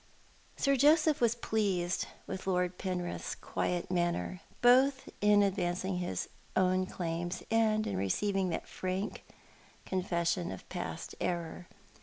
[0.57, 7.43] Sir Joseph was pleased with Lord Penrith's quiet manner, both in advancing his own claims
[7.51, 9.23] and in receiving that frank
[9.85, 11.67] confession of past error.